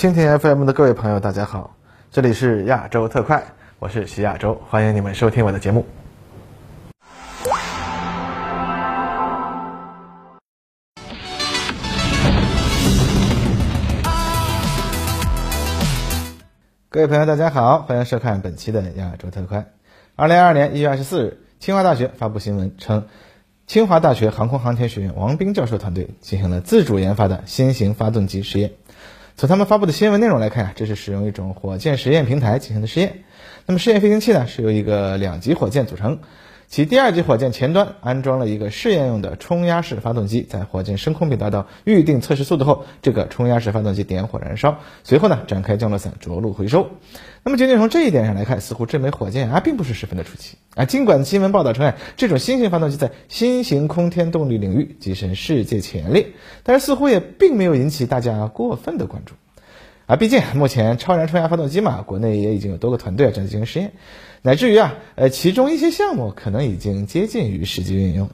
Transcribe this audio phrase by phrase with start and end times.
[0.00, 1.76] 蜻蜓 FM 的各位朋友，大家好，
[2.10, 3.44] 这里是亚洲特快，
[3.78, 5.84] 我是徐亚洲，欢迎你们收听我的节目。
[16.88, 19.66] 各位朋友，大家好，欢迎收看本期的亚洲特快。
[20.16, 23.06] 二零二二年一月二十四日，清华大学发布新闻称，
[23.66, 28.72] 清华大学航空航天学院王斌教授团队进行了自主研发的新型发动机实验。
[29.40, 33.24] 从他们发布的新闻内容来看啊，这是使用一种火箭实验平台进行的试验。
[33.64, 36.18] 那么试验飞行器呢，是由一个两级火箭组成，
[36.70, 46.88] 其第二级火箭前端安装了一个试验用的冲压式发动机，在火箭升空并达到预定测试速度后，这个冲压式发动机点火燃烧，随后呢展开降落伞着陆回收。
[47.42, 50.84] 那么仅仅从这一点上来看，似乎这枚火箭啊并不是十分的出奇啊。
[50.84, 56.28] 尽管新闻报道称啊，这种新型发动机在新型空天动力领域跻身世界前列，
[56.62, 59.34] 但是似乎也并没有引起大家过分的关注
[60.10, 60.16] 啊。
[60.16, 63.92] 毕竟目前超燃冲压发动机嘛，国内也已经有多个团队正在进行实验，
[64.42, 68.30] 乃至于啊，呃，其中一些项目可能已经接近于实际运用。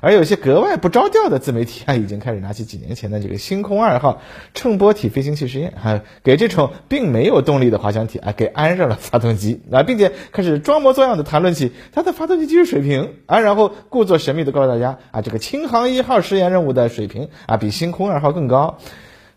[0.00, 4.22] 而有些格外不着调的自媒体啊，已经开始拿起几年前的这个星空二号
[4.54, 18.78] 乘波体飞行器实验，啊，给这种并没有动力的滑翔体啊，给安上了发动机啊，并且开始装模作样的谈论起它的发动机技术水平啊，然后故作神秘的告诉大家啊，这个轻航一号实验任务的水平啊，比星空二号更高，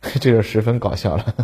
[0.21, 1.35] 这就十分搞笑了。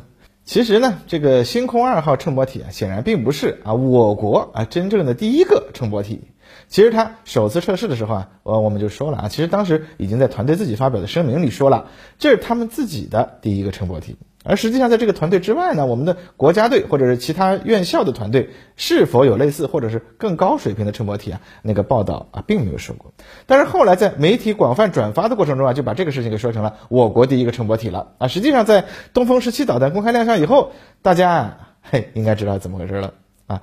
[0.44, 6.22] 其实呢，这个星空二号乘波体啊，显然并不是啊我国啊真正的第一个乘波体。
[6.68, 11.88] 其实它首次测试的时候啊，我我们就说了啊，其实当时已经在团队自己发表的声明里说了，
[12.18, 14.18] 这是他们自己的第一个乘波体。
[14.44, 21.42] 而实际上，在这个团队之外呢，我们的国家队或者是其他院校的团队是否有类似或者是更高水平的成果体啊？
[21.61, 23.14] 那个报道啊，并没有说过。
[23.45, 28.28] 但是后来在媒体广泛转发的过程中啊，就把这个事情给说成了我国第一个成果体了啊。
[28.28, 30.72] 实际上，在东风十七导弹公开亮相以后，
[31.03, 33.14] 大家啊，嘿，应该知道怎么回事了
[33.45, 33.62] 啊。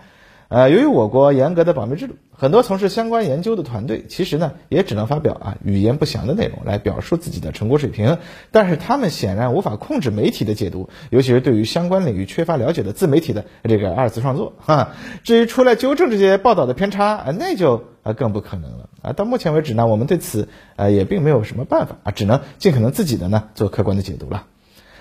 [0.49, 8.17] 呃，由于我国严格的保密制度，很多从事相关研究的团队其实呢，也只能发表啊语言不详的内容来表述自己的成果水平。
[8.51, 14.93] 但是他们显然无法控制媒体的解读，尤其是对于相关领域缺乏了解的自媒体的这个二次创作哈。
[15.23, 19.13] 至于出来纠正这些报道的偏差啊，那就啊更不可能了啊。
[19.13, 24.47] 到目前为止呢，我们对此呃也并没有什么办法啊，只能尽可能自己的呢做客观的解读了。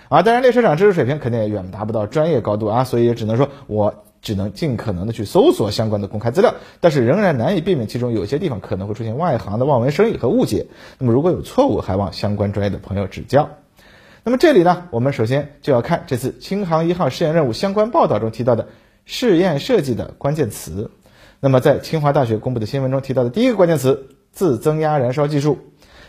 [0.09, 4.03] 啊，当然列车长知识水平肯定也远达不到专业高度啊，所以也只能说我。
[4.21, 10.67] 只能尽可能的去搜索相关的公开资料，但是仍然难以避免其中有些地方可能会出现外行的望文生义和误解。
[10.97, 13.49] 那么如果有错误，还望相关专业的朋友指教。
[14.23, 18.67] 那么这里呢，我们首先就要看这次轻航一号试验任务相关报道中提到的
[19.05, 20.91] 试验设计的关键词。
[21.39, 25.59] 那么在清华大学公布的新闻中提到的第一个关键词：自增压燃烧技术。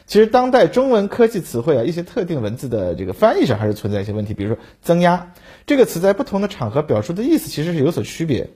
[0.08, 4.32] 其实当代中文科技词汇啊，一些特定文字的这个翻译上还是存在一些问题。
[4.32, 5.34] 比如说“增压”
[5.66, 8.48] 这个词，在不同的场合表述的意思其实是有所区别。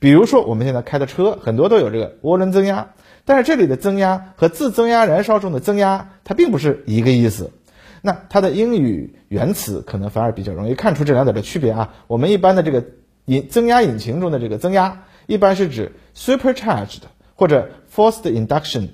[0.00, 2.88] 比如说我们现在开的车，很多都有这个涡轮增压，
[3.24, 7.52] 但是这里的增压和自增压燃烧中的增压，它并不是一个意思。
[8.02, 11.94] 那它的英语原词可能反而比较容易看出这两者的区别啊。
[12.08, 12.84] 我们一般的这个
[13.26, 17.02] 引增压引擎中的这个增压，一般是指 supercharged
[17.36, 18.88] 或者 forced induction。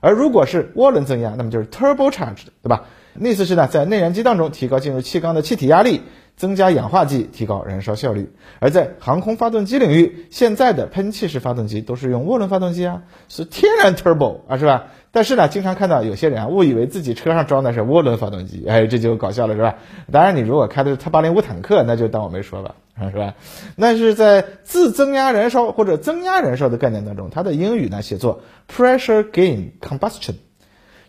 [0.00, 2.84] 而如果是涡轮增压，那么就是 turbocharged，对吧？
[3.20, 6.02] 意思是呢，在内燃机当中提高进入气缸的气体压力，
[6.36, 8.32] 增加氧化剂，提高燃烧效率。
[8.58, 14.86] 而在航空发动机领域，现在的喷气式发动机都是用涡轮发动机啊，是天然 turbo 啊，是吧？
[15.12, 19.76] 但是呢，经常看到有些人啊，误以为自己车上装的是涡轮发动机，哎，这就搞笑了，是吧？
[20.12, 22.74] 当然，你如果开的是特八零五坦克，那就当我没说吧。
[22.98, 23.34] 是吧？
[23.76, 28.40] 那是在自增压燃烧或者增压燃烧的概念当中，它的英语呢写作
[28.74, 30.36] pressure gain combustion，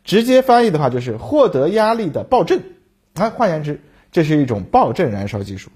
[0.08, 2.64] 直接翻译的话就是获得压力的爆震。
[3.14, 3.82] 啊，换言之，
[4.12, 5.70] 这是一种爆震燃烧技术。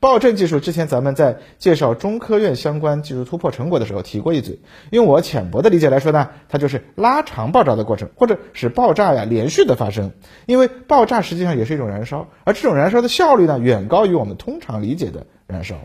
[0.00, 4.58] 爆震技术之前咱们在介绍中科院相关技术突破成果的时候提过一嘴。
[4.90, 10.12] 用我浅薄的理解来说呢，它就是拉长爆炸的过程，或者使爆炸呀连续的发生。
[10.46, 15.76] 因为爆炸实际上也是一种燃烧，而这种燃烧的效率呢远高于我们通常理解的燃烧。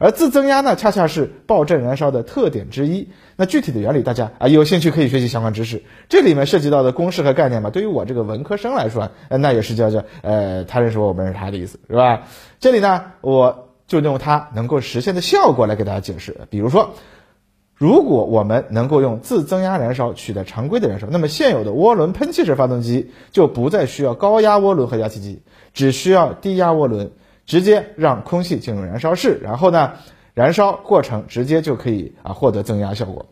[0.00, 3.08] 而自增压呢，恰恰是爆震燃烧的特点之一。
[3.36, 5.82] 那具体的原理，大家啊有兴趣可以学习相关知识。
[6.08, 12.22] 这里面涉及到的公式和概念嘛，对于我这个文科生来说，那也是叫叫呃，他认识我，我认识他的意思，是吧？
[12.60, 16.36] 这里呢，我就用它能够实现的效果来给大家解释。
[16.50, 16.94] 比如说，
[17.74, 25.42] 如果我们能够用自增压燃烧取代常规的燃烧，那么现有的涡轮喷气式发动机就不再需要高压涡轮和压气机，
[25.74, 27.12] 只需要低压涡轮。
[27.48, 29.94] 直接让空气进入燃烧室，然后呢，
[30.34, 33.24] 燃烧过程直接就可以啊获得增压效果。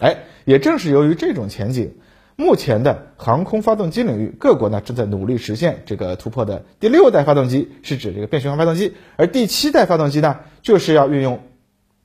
[0.00, 1.94] 哎，也正是由于这种前景，
[2.34, 11.40] 目前的航空发动机领域，各国呢正在努力实现这个突破的第六代发动机，是指这个变循环发动机，而第七代发动机呢，就是要运用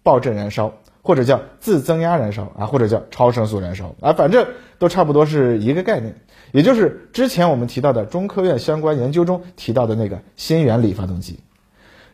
[0.03, 0.71] 爆震燃烧，
[1.01, 4.45] 或者叫自增压燃烧啊，或者叫超声速燃烧啊，反正
[4.77, 6.15] 都差不多是一个概念，
[6.51, 11.39] 也就是之前我们提到的中科院相关研究中提到的那个新原理发动机。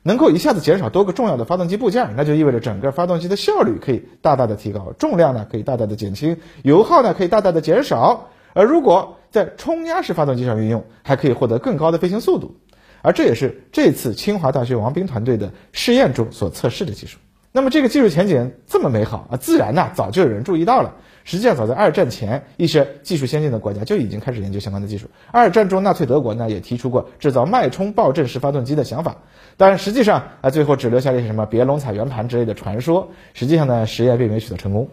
[0.03, 8.29] 能够一下子减少多个重要的发动机部件，那就意味着整个发动机的效率可以大大的提高，重量呢可以大大的减轻，油耗呢可以大大的减少。
[8.53, 12.55] 而如果在冲压式发动机上运用，还可以获得更高的飞行速度。
[13.03, 17.17] 而这也是这次清华大学王斌团队的试验中所测试的技术。
[17.51, 20.95] 那么这个技术前景这么美好啊，自然呢早就有人注意到了。
[21.23, 25.07] 实际上，早在二战前，一些技术先进的国家就已经开始研究相关的技术。
[25.31, 29.17] 二战中，纳粹德国呢也提出过制造脉冲爆震式发动机的想法。
[29.55, 33.11] 当然，实际上啊，最后只留下了一些什么别龙彩圆盘之类的传说。
[33.35, 34.89] 实际上呢，实验并没取得成功。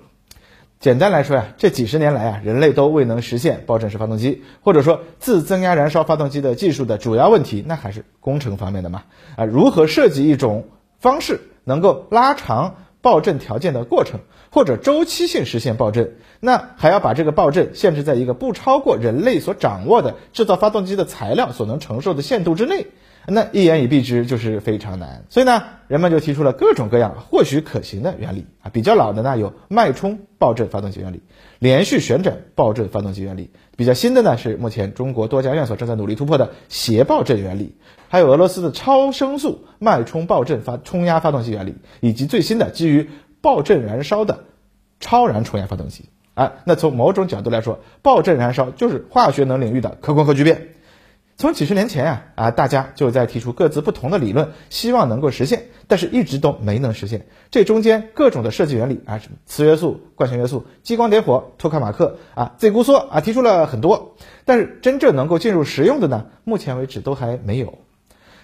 [0.80, 9.04] 简单来说呀，这几十年来啊，人类都未能实现爆震式发动机，或者说自增压燃烧发动机的技术的主要问题，那还是工程方面的嘛。
[9.36, 10.66] 啊，如何设计一种
[11.00, 14.20] 方式能够拉长暴震条件的过程，
[14.50, 22.86] 或者周期性实现暴震，那还要把这个暴震限制在一个不超过人类所掌握的制造发动机的材料所能承受的限度之内。
[23.30, 28.70] 那一言以蔽之就是非常难，所以呢，人们就提出了各种各样或许可行的原理啊。
[28.72, 31.20] 比较老的呢有脉冲爆震发动机原理、
[31.58, 37.76] 连续旋转爆震发动机原理；比较新的呢是目前中国多家院所正在努力突破的谐爆震原理，
[38.08, 43.10] 还有俄罗斯的超声速脉冲爆震发冲压发动机原理，以及最新的基于
[43.42, 44.44] 爆震燃烧的
[45.00, 46.06] 超燃冲压发动机。
[46.32, 50.68] 啊，那从某种角度来说，爆震燃烧就是化学能领域的可控核聚变。
[51.40, 57.26] 从几十年前啊啊，大家就在提出各自不同的理论，希望能够实现，但是一直都没能实现。
[57.52, 67.78] 这中间各种的设计原理啊，什么磁约束、惯性约束、激光点火、托卡马克啊、Z 固缩啊，提出了很多，但是真正能够进入实用的呢，目前为止都还没有。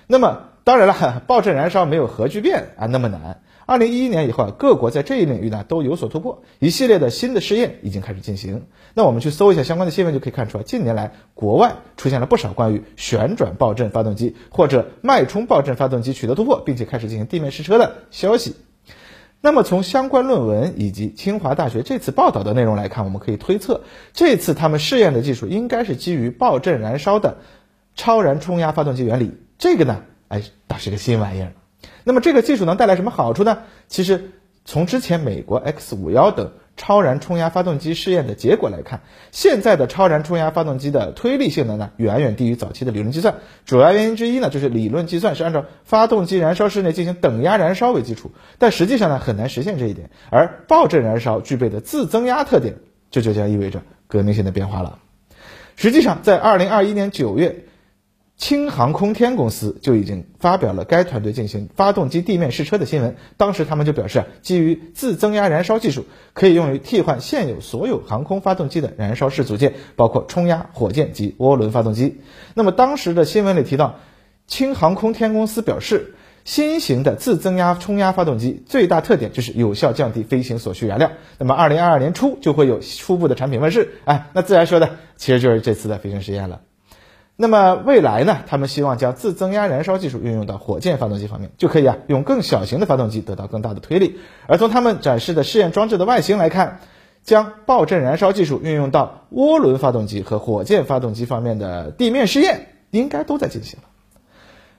[0.06, 3.40] 那么当然了， 爆震燃烧没有核聚变啊那么难。
[3.66, 8.66] 二零一一年以后啊，各国在这一领域呢都有所突破，一系列的新的试验已经开始进行。
[8.92, 18.54] 那我们去搜一下相关的新闻，就可以看出啊，近年来国外出现了不少关于旋转爆震发动机或者脉冲爆震发动机取得突破，并且开始进行地面试车的消息。
[19.40, 23.82] 那么从相关论文以及清华大学这次报道的内容来看，我们可以推测，
[24.12, 27.38] 这次他们试验的技术应该是基于爆震燃烧的
[27.94, 29.32] 超燃冲压发动机原理。
[29.58, 31.52] 这个呢，哎，倒是个新玩意儿。
[32.04, 33.58] 那么这个技术能带来什么好处呢？
[33.88, 34.32] 其实
[34.64, 43.36] 从之前美国 X 五幺等超燃冲压发动机试验的结果来看，现在的超燃冲压发动机的推力性能呢，远远低于早期的理论计算。
[43.64, 50.10] 主要原因之一呢，就是理论计算是按照发动机燃烧室内进行等压燃烧为基础，但实际上呢，很难实现这一点。
[50.30, 52.76] 而爆震燃烧具备的自增压特点，
[53.10, 54.98] 这就将意味着革命性的变化了。
[55.76, 57.64] 实际上，在二零二一年九月。
[58.36, 63.16] 轻航空天公司就已经发表了该团队进行发动机地面试车的新闻。
[63.36, 72.20] 当时他们就表示，基于自增压燃烧技术，可以用于替换现有所有航空发动机的燃烧室组件，包括冲压、火箭及涡轮发动机。
[72.54, 74.00] 那么当时的新闻里提到，
[74.48, 76.14] 轻航空天公司表示，
[76.44, 81.12] 新型的自增压冲压发动机最大特点就是有效降低飞行所需燃料。
[81.38, 83.92] 那么二零二二年初就会有初步的产品问世。
[84.04, 86.60] 哎，那自然说的其实就是这次的飞行实验了。
[87.36, 88.38] 那么未来呢？
[88.46, 94.20] 他们希望将自增压燃烧技术运用到火箭发动机方面，就可以啊用更小型的发动机得到更大的推力。
[94.46, 96.80] 而从他们展示的试验装置的外形来看，
[97.24, 103.88] 将爆震燃烧技术运用到涡轮发动机和火箭发动机方面的地面试验应该都在进行了。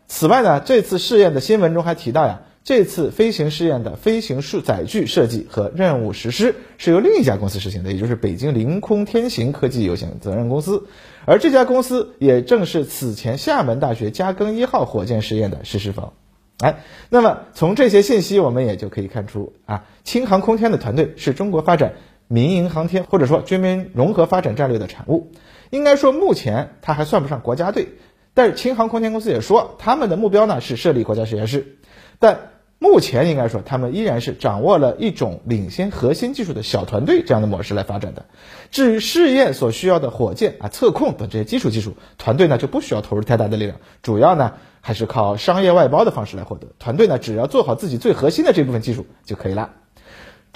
[0.08, 2.42] 此外呢，这次试验的新闻中还提到呀。
[2.66, 10.88] 这次飞行试验的飞行数载具设计和任务实施是由另一家公司实行的，也就是北京凌空天行科技有限责任公司。
[11.28, 16.14] 而这家公司也正是此前厦门大学嘉庚一号火箭实验的实施方。
[16.58, 16.80] 哎，
[17.10, 21.94] 那么从这些信息，我们也就可以看出啊，轻航空天的团队是中国发展
[22.28, 25.30] 民营航天或者说军民融合发展战略的产物。
[25.70, 27.90] 应该说，目前它还算不上国家队，
[28.34, 31.78] 但是轻航空天公司也说，他们的目标呢是设立国家实验室，
[32.18, 32.40] 但。
[32.78, 38.26] 目前应该说，他们依然是掌握了一种领先核心技术的小团队这样的模式来发展的。
[38.70, 46.68] 至于试验所需要的火箭啊、测控等这些基础技术，团队呢就不需要投入太大的力量，主要呢还是靠商业外包的方式来获得。
[46.78, 49.72] 团队呢只要做好自己最核心的这部分技术就可以了。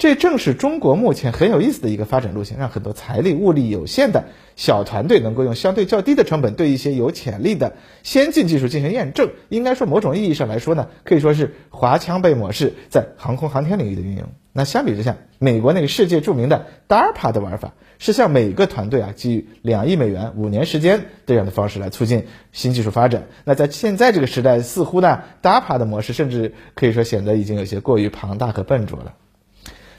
[0.00, 4.24] 这正是中国目前很有意思的一个发展路线，让很多财力物力有限的
[4.56, 9.28] 小团队能够用相对较低的成本对一些有潜力的先进技术进行验证。
[9.50, 14.26] 应该说，某种意义上来说呢，可以说是华强北模式在航空航天领域的运用。
[14.54, 23.24] 那相比之下，美国那个世界著名的 DARPA 的玩法是向每个团队啊给予两亿美元、五年时间这样的方式来促进新技术发展。
[23.44, 29.12] 那在现在这个时代，似乎呢 DARPA 的模式甚至可以说显得已经有些过于庞大和笨拙了。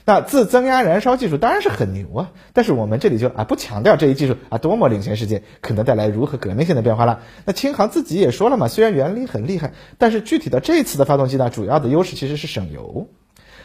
[0.04, 7.20] 那自增压燃烧技术当然是很牛啊，但是我们这里就啊不强调这一技术啊多么领先世界，可能带来如何革命性的变化了。
[7.44, 13.08] 那轻航自己也说了嘛，虽然原理很厉害，但是具体到这次的发动机呢，主要的优势其实是省油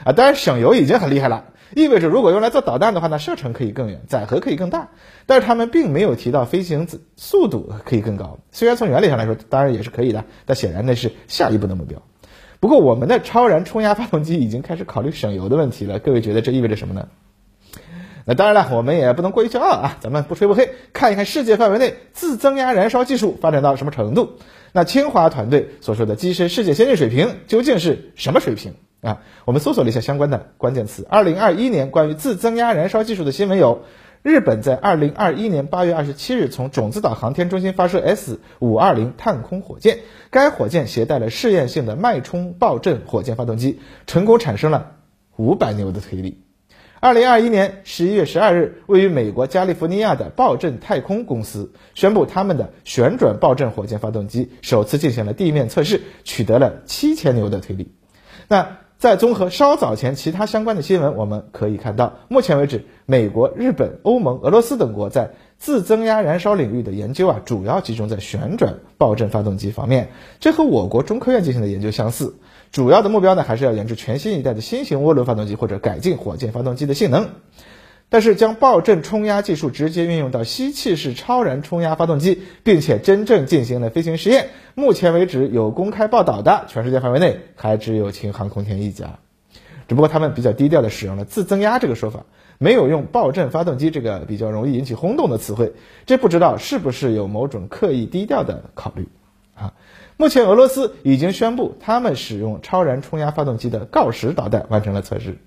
[0.04, 0.14] 啊。
[0.14, 4.90] 当然省油已经很厉害了，意味着如果用来做导弹的话呢，射程可以更远，载荷可以更大。
[5.26, 12.02] 但是他们并没有提到飞行速度可以更高，虽然从原理上来说当然也是可以的，但显然那是下一步的目标。
[12.60, 16.00] 不过，我们的超燃冲压发动机已经开始考虑省油的问题了。
[16.00, 17.08] 各位觉得这意味着什么呢？
[18.26, 19.98] 那当然了，我们也不能过于骄傲啊！
[20.02, 24.34] 咱们不吹不黑，看一看世界范围内自增压燃烧技术发展到什么程度。
[24.74, 29.22] 那清华团队所说的跻身世界先进水平究竟是什么水平啊？
[29.46, 33.84] 我们搜索了一下相关的关键词，二零二一年关于自增压燃烧技术的新闻有。
[34.28, 40.00] 日本在二零二一年八月二十七日从种子岛航天中心发射 S 五二零探空火箭，
[40.32, 44.98] 该火箭携带了试验性的脉冲爆震火箭发动机，成功产生了
[45.38, 46.44] 五百牛的推力。
[47.00, 57.94] 二零二一年十一月十二日，位于美国加利福尼亚的爆震太空公司宣布，他们的旋转爆震火箭发动机首次进行了地面测试，取得了七千牛的推力。
[58.50, 58.80] 那。
[58.98, 70.10] 在综合稍早前其他相关的新闻，我们可以看到，目前为止，美国、日本、欧盟、俄罗斯等国在自增压燃烧领域的研究啊，主要集中在旋转爆震发动机方面。
[70.40, 72.38] 这和我国中科院进行的研究相似，
[72.72, 77.30] 主要的目标呢，还是要研制全新一代的新型涡轮发动机，或者改进火箭发动机的性能。
[78.10, 89.20] 但是将爆震冲压技术直接运用到吸气式超燃冲压发动机，并且真正进行了飞行实验，目前为止有公开报道的，全世界范围内还只有秦航空天一家。
[89.88, 92.26] 只不过他们比较低调的使用了自增压这个说法，
[92.58, 95.74] 没有用爆震发动机这个比较容易引起轰动的词汇。
[96.06, 99.08] 这不知道是不是有某种刻意低调的考虑
[99.54, 99.74] 啊？
[100.20, 105.38] 目前俄罗斯已经宣布，他们使用超燃冲压发动机的锆石导弹完成了测试。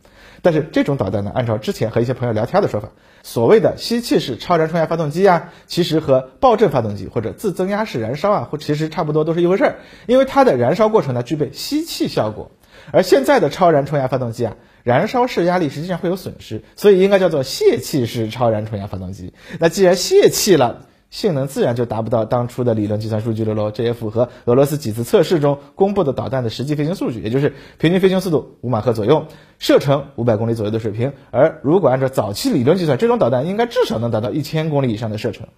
[0.42, 2.90] 但是这种导弹呢，按照之前和一些朋友聊天的说法，
[3.24, 9.76] 所谓的吸气式超燃冲压发动机啊，其实和爆震发动机或者自增压式燃烧啊，或其实差不多都是一回事儿。
[10.06, 12.52] 因为它的燃烧过程呢具备吸气效果，
[12.92, 19.34] 而现在的超燃冲压发动机啊，燃烧式压力实际上会有损失，所以应该叫做泄气式超燃冲压发动机。
[19.58, 29.26] 那既然泄气了，性能自然就达不到当初的理论计算数据了喽，这也符合俄罗斯几次测试中公布的导弹的实际飞行数据，也就是平均飞行速度五马赫左右，
[29.58, 31.12] 射程五百公里左右的水平。
[31.32, 35.48] 而如果按照早期理论计算，这种导弹应该至少能达到一千公里以上的射程。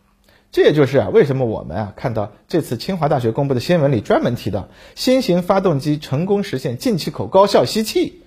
[0.51, 8.23] 这也就是啊，为什么我们啊看到这次清华大学公布的新闻里专门提到新型发动机成功实现进气口高效吸气，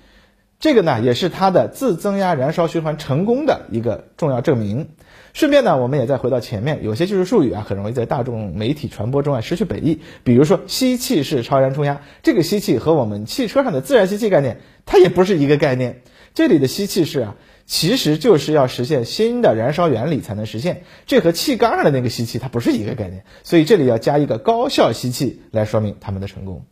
[0.60, 4.90] 这个呢也是它的自增压燃烧循环成功的一个重要证明。
[5.36, 10.00] 顺便呢，我们也再回到前面，有些技术术语啊，很容易在大众媒体传播中啊失去本意。
[10.24, 16.04] 比如说吸气式超燃冲压，这个吸气和我们汽车上的自然吸气概念，它也不是一个概念。
[16.34, 23.26] 这里的吸气式啊，其实就是要实现新的燃烧原理才能实现，这和气缸上的那个吸气它不是一个概念。
[23.44, 26.64] 所以这里要加一个高效吸气来说明他们的成功。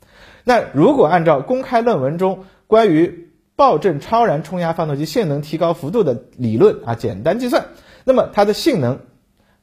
[0.45, 3.27] 那如果按照公开论文中关于
[3.57, 7.65] 爆震超燃冲压发动机性能提高幅度的理论啊，简单计算。
[8.03, 8.99] 那么它的性能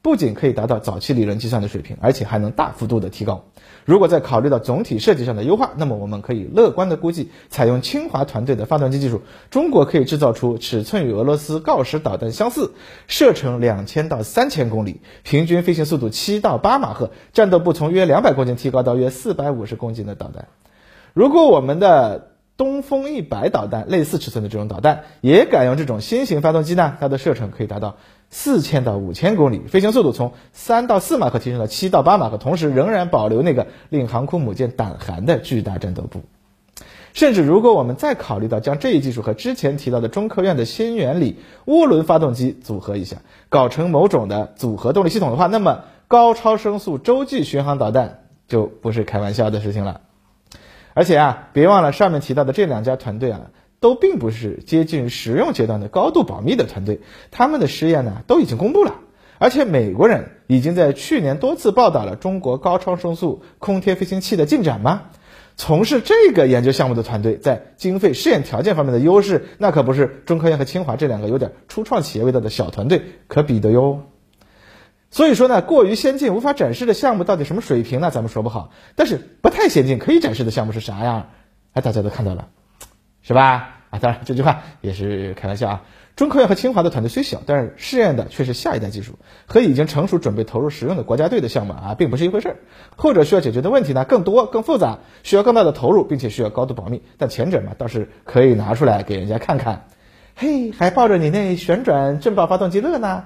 [0.01, 3.45] 不仅可以达到早期理论计算的水平，而且还能大幅度的提高。
[3.85, 12.73] 如果再考虑到总体设计上的优化，那么我们可以乐观的估计，采用清华团队的发动机技术，中国可以制造出尺寸与俄罗斯锆石导弹相似，
[13.07, 20.47] 射程两千到三千公里，平均飞行速度七到八马赫，战斗部从约两百公斤提高到约四百五十公斤的导弹。
[21.13, 27.97] 如果我们的东风一百导弹类似尺寸的这种导弹，也改用这种新型发动机呢，它的射程可以达到
[28.31, 36.21] 四千到五千公里，飞行速度从三到四马赫提升到七到八马赫，同时仍然保留那个令航空母舰胆寒的巨大战斗部。
[37.13, 43.17] 甚至如果我们再考虑到将这一技术和之前提到的中科院的新原理涡轮发动机组合一下，
[43.49, 49.99] 搞成某种的组合动力系统的话，那么高超声速洲际巡航导弹就不是开玩笑的事情了。
[50.93, 53.41] 而且啊，别忘了上面提到的这两家团队啊，
[53.81, 58.95] 都并不是接近实用阶段的高度保密的团队，他们的实验呢都已经公布了，
[59.39, 65.09] 而且美国人已经在去年多次报道了中国高超声速空天飞行器的进展吗？
[65.57, 74.03] 从事这个研究项目的团队在经费、试验条件方面的优势，那可不是中科院和清华这两个有点初创企业味道的小团队可比的哟。
[75.09, 78.11] 所以说呢，过于先进无法展示的项目到底什么水平呢？
[78.11, 78.71] 咱们说不好。
[78.95, 81.29] 但是不太先进可以展示的项目是啥样？
[81.73, 82.47] 哎，大家都看到了，
[83.23, 83.75] 是吧？
[83.89, 85.81] 啊，当然这句话也是开玩笑啊。
[86.15, 92.57] 中科院和清华的团队虽小，但是试验的却是下一代技术和已经成熟、准备投入使用的国家队的项目啊，并不是一回事儿。
[92.95, 97.01] 后者需要解决的问题呢更多、更复杂，需要更大的投入，并且需要高度保密。
[97.17, 99.87] 但前者嘛，倒是可以拿出来给人家看看。
[100.35, 103.25] 嘿，还抱着你那旋转震爆发动机乐呢？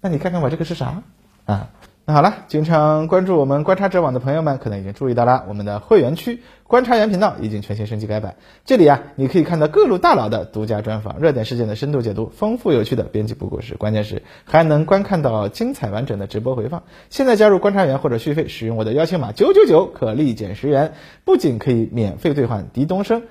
[0.00, 1.02] 那你看看我这个是啥？
[1.46, 1.70] 啊，
[2.08, 8.36] 那好了，经常关注我们观察者网的朋友们，可能已经注意到了，我们的会员区观察员频道已经全新升级改版。
[8.64, 16.84] 这里啊，你可以看到各路大佬的独家专访、热点事件的深度解读、丰富有趣的编辑部故事，关键是还能观看到精彩完整的直播回放。
[17.10, 20.92] 现在加入观察员或者续费，使用我的邀请码九九九，可立减十元，
[21.24, 23.24] 不仅可以免费兑换狄东升。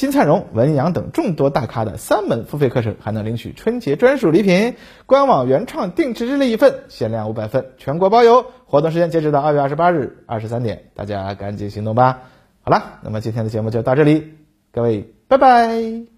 [0.00, 8.46] 金灿荣、文洋等众多大咖的三门付费课程，还能领取春节专属礼品，官网原创定制日历一份，限量五百份，全国包邮。
[8.64, 12.22] 活动时间截止到二月二十八日二十三点，大家赶紧行动吧！
[12.62, 14.32] 好了，那么今天的节目就到这里，
[14.72, 16.09] 各位，拜拜。